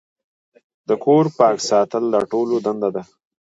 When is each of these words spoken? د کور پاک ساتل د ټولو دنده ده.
د 0.87 0.89
کور 1.03 1.25
پاک 1.37 1.57
ساتل 1.69 2.03
د 2.13 2.15
ټولو 2.31 2.55
دنده 2.65 2.89
ده. 2.95 3.03